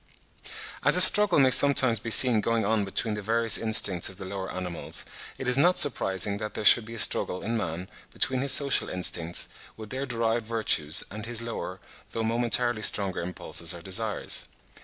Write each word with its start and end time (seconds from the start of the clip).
As 0.83 0.97
a 0.97 0.99
struggle 0.99 1.37
may 1.37 1.51
sometimes 1.51 1.99
be 1.99 2.09
seen 2.09 2.41
going 2.41 2.65
on 2.65 2.83
between 2.83 3.13
the 3.13 3.21
various 3.21 3.55
instincts 3.59 4.09
of 4.09 4.17
the 4.17 4.25
lower 4.25 4.51
animals, 4.51 5.05
it 5.37 5.47
is 5.47 5.59
not 5.59 5.77
surprising 5.77 6.39
that 6.39 6.55
there 6.55 6.65
should 6.65 6.85
be 6.85 6.95
a 6.95 6.97
struggle 6.97 7.43
in 7.43 7.55
man 7.55 7.87
between 8.11 8.41
his 8.41 8.51
social 8.51 8.89
instincts, 8.89 9.47
with 9.77 9.91
their 9.91 10.07
derived 10.07 10.47
virtues, 10.47 11.03
and 11.11 11.27
his 11.27 11.43
lower, 11.43 11.79
though 12.13 12.23
momentarily 12.23 12.81
stronger 12.81 13.21
impulses 13.21 13.75
or 13.75 13.81
desires. 13.83 14.47